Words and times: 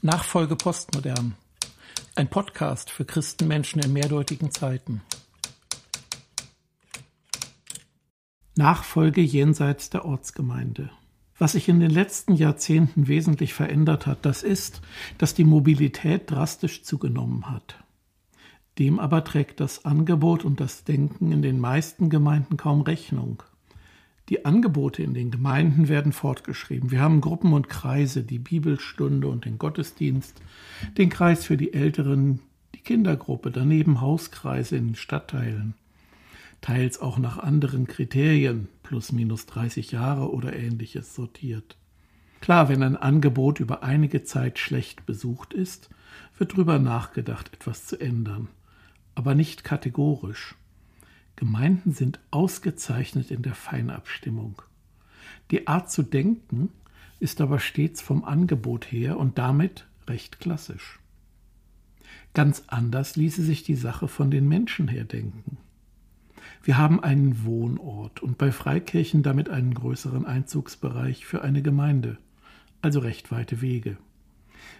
Nachfolge 0.00 0.54
Postmodern. 0.54 1.34
Ein 2.14 2.28
Podcast 2.28 2.88
für 2.88 3.04
Christenmenschen 3.04 3.82
in 3.82 3.92
mehrdeutigen 3.92 4.52
Zeiten. 4.52 5.02
Nachfolge 8.54 9.22
jenseits 9.22 9.90
der 9.90 10.04
Ortsgemeinde. 10.04 10.92
Was 11.36 11.52
sich 11.52 11.68
in 11.68 11.80
den 11.80 11.90
letzten 11.90 12.34
Jahrzehnten 12.34 13.08
wesentlich 13.08 13.54
verändert 13.54 14.06
hat, 14.06 14.24
das 14.24 14.44
ist, 14.44 14.82
dass 15.18 15.34
die 15.34 15.44
Mobilität 15.44 16.30
drastisch 16.30 16.84
zugenommen 16.84 17.50
hat. 17.50 17.82
Dem 18.78 19.00
aber 19.00 19.24
trägt 19.24 19.58
das 19.58 19.84
Angebot 19.84 20.44
und 20.44 20.60
das 20.60 20.84
Denken 20.84 21.32
in 21.32 21.42
den 21.42 21.58
meisten 21.58 22.08
Gemeinden 22.08 22.56
kaum 22.56 22.82
Rechnung. 22.82 23.42
Die 24.28 24.44
Angebote 24.44 25.02
in 25.02 25.14
den 25.14 25.30
Gemeinden 25.30 25.88
werden 25.88 26.12
fortgeschrieben. 26.12 26.90
Wir 26.90 27.00
haben 27.00 27.22
Gruppen 27.22 27.54
und 27.54 27.70
Kreise, 27.70 28.22
die 28.22 28.38
Bibelstunde 28.38 29.26
und 29.26 29.46
den 29.46 29.58
Gottesdienst, 29.58 30.42
den 30.98 31.08
Kreis 31.08 31.46
für 31.46 31.56
die 31.56 31.72
Älteren, 31.72 32.40
die 32.74 32.80
Kindergruppe, 32.80 33.50
daneben 33.50 34.02
Hauskreise 34.02 34.76
in 34.76 34.88
den 34.88 34.94
Stadtteilen. 34.96 35.74
Teils 36.60 37.00
auch 37.00 37.18
nach 37.18 37.38
anderen 37.38 37.86
Kriterien, 37.86 38.68
plus 38.82 39.12
minus 39.12 39.46
30 39.46 39.92
Jahre 39.92 40.30
oder 40.30 40.54
ähnliches 40.54 41.14
sortiert. 41.14 41.76
Klar, 42.40 42.68
wenn 42.68 42.82
ein 42.82 42.96
Angebot 42.96 43.60
über 43.60 43.82
einige 43.82 44.24
Zeit 44.24 44.58
schlecht 44.58 45.06
besucht 45.06 45.54
ist, 45.54 45.88
wird 46.36 46.52
darüber 46.52 46.78
nachgedacht, 46.78 47.50
etwas 47.54 47.86
zu 47.86 47.98
ändern, 47.98 48.48
aber 49.14 49.34
nicht 49.34 49.64
kategorisch. 49.64 50.54
Gemeinden 51.38 51.92
sind 51.92 52.18
ausgezeichnet 52.32 53.30
in 53.30 53.42
der 53.42 53.54
Feinabstimmung. 53.54 54.60
Die 55.52 55.68
Art 55.68 55.88
zu 55.88 56.02
denken 56.02 56.70
ist 57.20 57.40
aber 57.40 57.60
stets 57.60 58.02
vom 58.02 58.24
Angebot 58.24 58.90
her 58.90 59.16
und 59.18 59.38
damit 59.38 59.86
recht 60.08 60.40
klassisch. 60.40 60.98
Ganz 62.34 62.64
anders 62.66 63.14
ließe 63.14 63.44
sich 63.44 63.62
die 63.62 63.76
Sache 63.76 64.08
von 64.08 64.32
den 64.32 64.48
Menschen 64.48 64.88
her 64.88 65.04
denken. 65.04 65.58
Wir 66.64 66.76
haben 66.76 67.00
einen 67.04 67.44
Wohnort 67.44 68.20
und 68.20 68.36
bei 68.36 68.50
Freikirchen 68.50 69.22
damit 69.22 69.48
einen 69.48 69.74
größeren 69.74 70.26
Einzugsbereich 70.26 71.24
für 71.24 71.42
eine 71.42 71.62
Gemeinde, 71.62 72.18
also 72.82 72.98
recht 72.98 73.30
weite 73.30 73.60
Wege. 73.60 73.96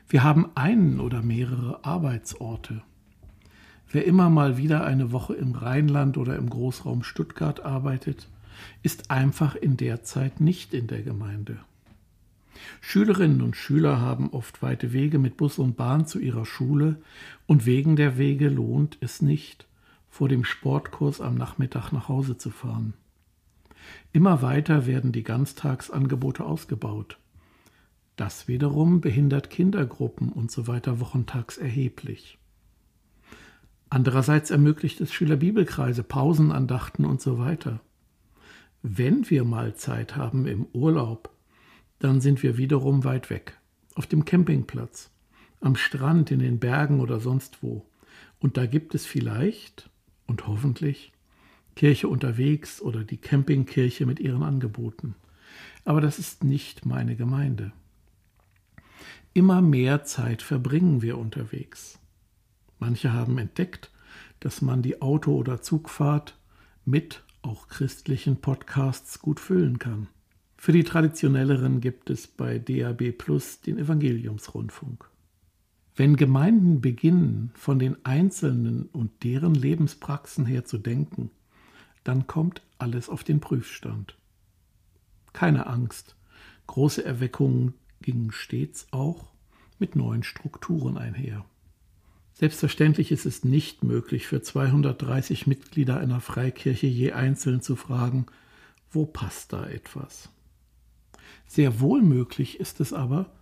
Wir 0.08 0.24
haben 0.24 0.50
einen 0.56 0.98
oder 0.98 1.22
mehrere 1.22 1.84
Arbeitsorte. 1.84 2.82
Wer 3.90 4.04
immer 4.04 4.28
mal 4.28 4.58
wieder 4.58 4.84
eine 4.84 5.12
Woche 5.12 5.34
im 5.34 5.52
Rheinland 5.52 6.18
oder 6.18 6.36
im 6.36 6.50
Großraum 6.50 7.02
Stuttgart 7.02 7.64
arbeitet, 7.64 8.28
ist 8.82 9.10
einfach 9.10 9.54
in 9.54 9.76
der 9.76 10.02
Zeit 10.02 10.40
nicht 10.40 10.74
in 10.74 10.86
der 10.88 11.02
Gemeinde. 11.02 11.58
Schülerinnen 12.80 13.40
und 13.40 13.56
Schüler 13.56 14.00
haben 14.00 14.30
oft 14.30 14.62
weite 14.62 14.92
Wege 14.92 15.18
mit 15.18 15.36
Bus 15.36 15.58
und 15.58 15.76
Bahn 15.76 16.06
zu 16.06 16.18
ihrer 16.18 16.44
Schule 16.44 17.00
und 17.46 17.66
wegen 17.66 17.96
der 17.96 18.18
Wege 18.18 18.48
lohnt 18.48 18.98
es 19.00 19.22
nicht, 19.22 19.66
vor 20.10 20.28
dem 20.28 20.44
Sportkurs 20.44 21.20
am 21.20 21.36
Nachmittag 21.36 21.92
nach 21.92 22.08
Hause 22.08 22.36
zu 22.36 22.50
fahren. 22.50 22.94
Immer 24.12 24.42
weiter 24.42 24.86
werden 24.86 25.12
die 25.12 25.22
Ganztagsangebote 25.22 26.44
ausgebaut. 26.44 27.18
Das 28.16 28.48
wiederum 28.48 29.00
behindert 29.00 29.48
Kindergruppen 29.48 30.30
und 30.30 30.50
so 30.50 30.66
weiter 30.66 30.98
wochentags 31.00 31.56
erheblich. 31.56 32.38
Andererseits 33.90 34.50
ermöglicht 34.50 35.00
es 35.00 35.12
Schülerbibelkreise, 35.12 36.02
Pausenandachten 36.02 37.04
und 37.04 37.20
so 37.20 37.38
weiter. 37.38 37.80
Wenn 38.82 39.28
wir 39.30 39.44
mal 39.44 39.74
Zeit 39.74 40.16
haben 40.16 40.46
im 40.46 40.66
Urlaub, 40.72 41.30
dann 41.98 42.20
sind 42.20 42.42
wir 42.42 42.58
wiederum 42.58 43.04
weit 43.04 43.30
weg, 43.30 43.58
auf 43.94 44.06
dem 44.06 44.24
Campingplatz, 44.24 45.10
am 45.60 45.74
Strand, 45.74 46.30
in 46.30 46.38
den 46.38 46.58
Bergen 46.58 47.00
oder 47.00 47.18
sonst 47.18 47.62
wo. 47.62 47.86
Und 48.38 48.56
da 48.56 48.66
gibt 48.66 48.94
es 48.94 49.06
vielleicht 49.06 49.90
und 50.26 50.46
hoffentlich 50.46 51.12
Kirche 51.74 52.08
unterwegs 52.08 52.80
oder 52.82 53.04
die 53.04 53.16
Campingkirche 53.16 54.04
mit 54.04 54.20
ihren 54.20 54.42
Angeboten. 54.42 55.14
Aber 55.84 56.00
das 56.00 56.18
ist 56.18 56.44
nicht 56.44 56.84
meine 56.86 57.16
Gemeinde. 57.16 57.72
Immer 59.32 59.62
mehr 59.62 60.04
Zeit 60.04 60.42
verbringen 60.42 61.02
wir 61.02 61.18
unterwegs. 61.18 61.98
Manche 62.78 63.12
haben 63.12 63.38
entdeckt, 63.38 63.90
dass 64.40 64.62
man 64.62 64.82
die 64.82 65.02
Auto- 65.02 65.36
oder 65.36 65.62
Zugfahrt 65.62 66.38
mit 66.84 67.24
auch 67.42 67.68
christlichen 67.68 68.40
Podcasts 68.40 69.20
gut 69.20 69.40
füllen 69.40 69.78
kann. 69.78 70.08
Für 70.56 70.72
die 70.72 70.84
traditionelleren 70.84 71.80
gibt 71.80 72.10
es 72.10 72.26
bei 72.26 72.58
DAB 72.58 73.12
Plus 73.12 73.60
den 73.60 73.78
Evangeliumsrundfunk. 73.78 75.08
Wenn 75.94 76.16
Gemeinden 76.16 76.80
beginnen, 76.80 77.50
von 77.54 77.78
den 77.78 77.96
Einzelnen 78.04 78.86
und 78.86 79.24
deren 79.24 79.54
Lebenspraxen 79.54 80.46
her 80.46 80.64
zu 80.64 80.78
denken, 80.78 81.30
dann 82.04 82.26
kommt 82.26 82.62
alles 82.78 83.08
auf 83.08 83.24
den 83.24 83.40
Prüfstand. 83.40 84.16
Keine 85.32 85.66
Angst, 85.66 86.16
große 86.66 87.04
Erweckungen 87.04 87.74
gingen 88.00 88.30
stets 88.30 88.86
auch 88.92 89.32
mit 89.78 89.96
neuen 89.96 90.22
Strukturen 90.22 90.96
einher. 90.96 91.44
Selbstverständlich 92.38 93.10
ist 93.10 93.26
es 93.26 93.42
nicht 93.42 93.82
möglich, 93.82 94.28
für 94.28 94.40
230 94.40 95.48
Mitglieder 95.48 95.98
einer 95.98 96.20
Freikirche 96.20 96.86
je 96.86 97.10
einzeln 97.10 97.62
zu 97.62 97.74
fragen, 97.74 98.26
wo 98.92 99.06
passt 99.06 99.52
da 99.52 99.66
etwas? 99.66 100.28
Sehr 101.48 101.80
wohl 101.80 102.00
möglich 102.00 102.60
ist 102.60 102.78
es 102.78 102.92
aber, 102.92 103.32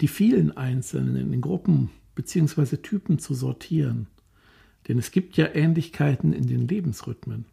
die 0.00 0.08
vielen 0.08 0.56
Einzelnen 0.56 1.34
in 1.34 1.40
Gruppen 1.42 1.90
bzw. 2.14 2.78
Typen 2.78 3.18
zu 3.18 3.34
sortieren. 3.34 4.06
Denn 4.88 4.96
es 4.96 5.10
gibt 5.10 5.36
ja 5.36 5.54
Ähnlichkeiten 5.54 6.32
in 6.32 6.46
den 6.46 6.66
Lebensrhythmen. 6.66 7.44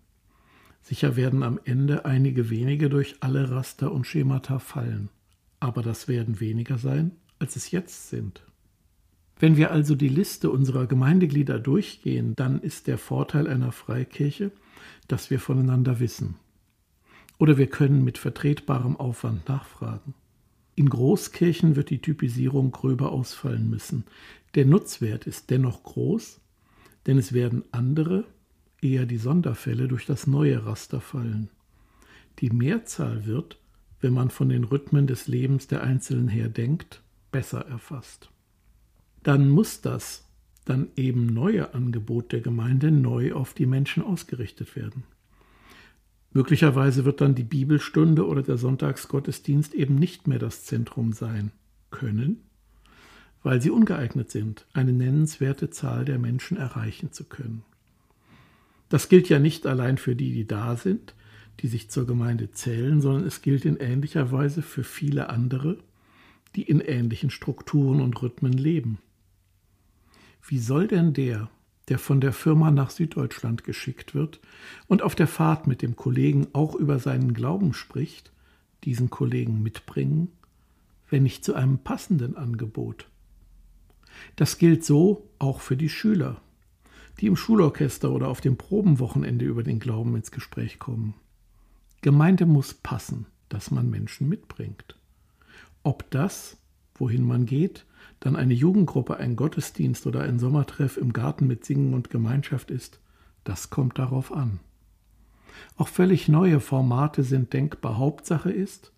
Sicher 0.83 1.17
werden 1.17 1.43
am 1.43 1.59
Ende 1.65 2.05
einige 2.05 2.49
wenige 2.49 2.89
durch 2.89 3.17
alle 3.19 3.51
Raster 3.51 3.91
und 3.91 4.07
Schemata 4.07 4.57
fallen. 4.57 5.09
Aber 5.59 5.81
das 5.81 6.07
werden 6.07 6.39
weniger 6.39 6.77
sein, 6.77 7.11
als 7.39 7.57
es 7.57 7.71
jetzt 7.71 8.07
sind. 8.09 8.41
Wenn 9.39 9.57
wir 9.57 9.71
also 9.71 9.95
die 9.95 10.09
Liste 10.09 10.49
unserer 10.49 10.87
Gemeindeglieder 10.87 11.59
durchgehen, 11.59 12.35
dann 12.35 12.61
ist 12.61 12.87
der 12.87 12.97
Vorteil 12.97 13.47
einer 13.47 13.71
Freikirche, 13.71 14.51
dass 15.07 15.29
wir 15.29 15.39
voneinander 15.39 15.99
wissen. 15.99 16.35
Oder 17.39 17.57
wir 17.57 17.67
können 17.67 18.03
mit 18.03 18.17
vertretbarem 18.17 18.95
Aufwand 18.95 19.47
nachfragen. 19.49 20.13
In 20.75 20.89
Großkirchen 20.89 21.75
wird 21.75 21.89
die 21.89 22.01
Typisierung 22.01 22.71
gröber 22.71 23.11
ausfallen 23.11 23.69
müssen. 23.69 24.05
Der 24.55 24.65
Nutzwert 24.65 25.27
ist 25.27 25.49
dennoch 25.49 25.83
groß, 25.83 26.39
denn 27.05 27.17
es 27.17 27.33
werden 27.33 27.63
andere, 27.71 28.25
eher 28.81 29.05
die 29.05 29.17
Sonderfälle, 29.17 29.87
durch 29.87 30.05
das 30.05 30.25
neue 30.25 30.65
Raster 30.65 31.01
fallen. 31.01 31.49
Die 32.39 32.49
Mehrzahl 32.49 33.25
wird, 33.25 33.59
wenn 33.99 34.13
man 34.13 34.29
von 34.29 34.49
den 34.49 34.63
Rhythmen 34.63 35.05
des 35.07 35.27
Lebens 35.27 35.67
der 35.67 35.83
Einzelnen 35.83 36.27
her 36.27 36.49
denkt, 36.49 37.01
besser 37.31 37.67
erfasst 37.67 38.32
dann 39.23 39.49
muss 39.49 39.81
das 39.81 40.29
dann 40.65 40.89
eben 40.95 41.25
neue 41.27 41.73
Angebot 41.73 42.31
der 42.31 42.41
Gemeinde 42.41 42.91
neu 42.91 43.33
auf 43.33 43.53
die 43.53 43.65
Menschen 43.65 44.03
ausgerichtet 44.03 44.75
werden. 44.75 45.03
Möglicherweise 46.31 47.05
wird 47.05 47.21
dann 47.21 47.35
die 47.35 47.43
Bibelstunde 47.43 48.25
oder 48.25 48.41
der 48.41 48.57
Sonntagsgottesdienst 48.57 49.73
eben 49.73 49.95
nicht 49.95 50.27
mehr 50.27 50.39
das 50.39 50.63
Zentrum 50.63 51.13
sein 51.13 51.51
können, 51.91 52.41
weil 53.43 53.61
sie 53.61 53.69
ungeeignet 53.69 54.31
sind, 54.31 54.65
eine 54.73 54.93
nennenswerte 54.93 55.69
Zahl 55.69 56.05
der 56.05 56.17
Menschen 56.17 56.57
erreichen 56.57 57.11
zu 57.11 57.25
können. 57.25 57.63
Das 58.89 59.09
gilt 59.09 59.29
ja 59.29 59.39
nicht 59.39 59.67
allein 59.67 59.97
für 59.97 60.15
die, 60.15 60.31
die 60.33 60.47
da 60.47 60.75
sind, 60.75 61.13
die 61.59 61.67
sich 61.67 61.89
zur 61.89 62.07
Gemeinde 62.07 62.51
zählen, 62.51 62.99
sondern 62.99 63.25
es 63.25 63.41
gilt 63.41 63.65
in 63.65 63.77
ähnlicher 63.77 64.31
Weise 64.31 64.61
für 64.61 64.83
viele 64.83 65.29
andere, 65.29 65.77
die 66.55 66.63
in 66.63 66.79
ähnlichen 66.79 67.29
Strukturen 67.29 68.01
und 68.01 68.21
Rhythmen 68.21 68.53
leben. 68.53 68.97
Wie 70.45 70.59
soll 70.59 70.87
denn 70.87 71.13
der, 71.13 71.49
der 71.87 71.97
von 71.97 72.19
der 72.19 72.33
Firma 72.33 72.69
nach 72.69 72.89
Süddeutschland 72.89 73.63
geschickt 73.63 74.13
wird 74.13 74.41
und 74.87 75.01
auf 75.01 75.15
der 75.15 75.27
Fahrt 75.27 75.67
mit 75.67 75.81
dem 75.81 75.95
Kollegen 75.95 76.47
auch 76.51 76.75
über 76.75 76.99
seinen 76.99 77.33
Glauben 77.33 77.73
spricht, 77.73 78.31
diesen 78.83 79.09
Kollegen 79.09 79.63
mitbringen, 79.63 80.29
wenn 81.09 81.23
nicht 81.23 81.45
zu 81.45 81.53
einem 81.53 81.79
passenden 81.79 82.35
Angebot? 82.35 83.07
Das 84.35 84.57
gilt 84.57 84.83
so 84.83 85.29
auch 85.39 85.61
für 85.61 85.77
die 85.77 85.89
Schüler, 85.89 86.41
die 87.19 87.27
im 87.27 87.37
Schulorchester 87.37 88.11
oder 88.11 88.27
auf 88.27 88.41
dem 88.41 88.57
Probenwochenende 88.57 89.45
über 89.45 89.63
den 89.63 89.79
Glauben 89.79 90.15
ins 90.15 90.31
Gespräch 90.31 90.77
kommen. 90.77 91.13
Gemeinde 92.01 92.45
muss 92.45 92.73
passen, 92.73 93.27
dass 93.47 93.71
man 93.71 93.89
Menschen 93.89 94.27
mitbringt. 94.27 94.97
Ob 95.83 96.09
das, 96.11 96.57
wohin 96.95 97.23
man 97.23 97.45
geht, 97.45 97.85
dann 98.19 98.35
eine 98.35 98.53
Jugendgruppe, 98.53 99.17
ein 99.17 99.35
Gottesdienst 99.35 100.07
oder 100.07 100.21
ein 100.21 100.39
Sommertreff 100.39 100.97
im 100.97 101.13
Garten 101.13 101.47
mit 101.47 101.65
Singen 101.65 101.93
und 101.93 102.09
Gemeinschaft 102.09 102.71
ist, 102.71 102.99
das 103.43 103.69
kommt 103.69 103.99
darauf 103.99 104.31
an. 104.31 104.59
Auch 105.75 105.87
völlig 105.87 106.27
neue 106.27 106.59
Formate 106.59 107.23
sind 107.23 107.53
denkbar. 107.53 107.97
Hauptsache 107.97 108.51
ist, 108.51 108.91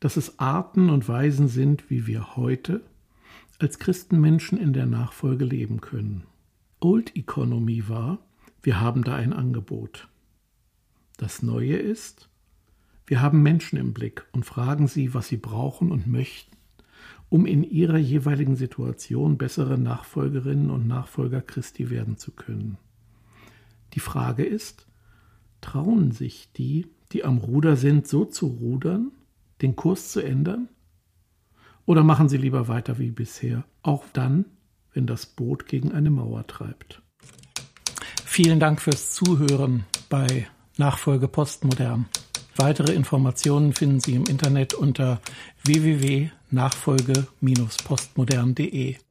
dass 0.00 0.16
es 0.16 0.38
Arten 0.38 0.90
und 0.90 1.08
Weisen 1.08 1.48
sind, 1.48 1.90
wie 1.90 2.06
wir 2.06 2.36
heute 2.36 2.82
als 3.58 3.78
Christenmenschen 3.78 4.58
in 4.58 4.72
der 4.72 4.86
Nachfolge 4.86 5.44
leben 5.44 5.80
können. 5.80 6.24
Old 6.80 7.16
Economy 7.16 7.88
war, 7.88 8.18
wir 8.62 8.80
haben 8.80 9.02
da 9.02 9.14
ein 9.14 9.32
Angebot. 9.32 10.08
Das 11.16 11.42
Neue 11.42 11.76
ist, 11.76 12.28
wir 13.06 13.22
haben 13.22 13.42
Menschen 13.42 13.78
im 13.78 13.94
Blick 13.94 14.26
und 14.32 14.44
fragen 14.44 14.88
sie, 14.88 15.14
was 15.14 15.28
sie 15.28 15.36
brauchen 15.36 15.90
und 15.90 16.06
möchten, 16.06 16.55
um 17.28 17.46
in 17.46 17.64
ihrer 17.64 17.98
jeweiligen 17.98 18.56
Situation 18.56 19.38
bessere 19.38 19.78
Nachfolgerinnen 19.78 20.70
und 20.70 20.86
Nachfolger 20.86 21.40
Christi 21.40 21.90
werden 21.90 22.16
zu 22.18 22.32
können. 22.32 22.78
Die 23.94 24.00
Frage 24.00 24.44
ist, 24.44 24.86
trauen 25.60 26.12
sich 26.12 26.52
die, 26.52 26.86
die 27.12 27.24
am 27.24 27.38
Ruder 27.38 27.76
sind, 27.76 28.06
so 28.06 28.24
zu 28.24 28.46
rudern, 28.46 29.12
den 29.62 29.76
Kurs 29.76 30.12
zu 30.12 30.20
ändern? 30.20 30.68
Oder 31.84 32.02
machen 32.02 32.28
sie 32.28 32.36
lieber 32.36 32.68
weiter 32.68 32.98
wie 32.98 33.10
bisher, 33.10 33.64
auch 33.82 34.04
dann, 34.12 34.44
wenn 34.92 35.06
das 35.06 35.26
Boot 35.26 35.66
gegen 35.66 35.92
eine 35.92 36.10
Mauer 36.10 36.46
treibt? 36.46 37.02
Vielen 38.24 38.60
Dank 38.60 38.82
fürs 38.82 39.12
Zuhören 39.12 39.84
bei 40.08 40.46
Nachfolge 40.76 41.28
Postmodern. 41.28 42.06
Weitere 42.56 42.92
Informationen 42.92 43.72
finden 43.72 44.00
Sie 44.00 44.14
im 44.14 44.24
Internet 44.24 44.74
unter 44.74 45.20
www.nachfolge-postmodern.de. 46.48 49.05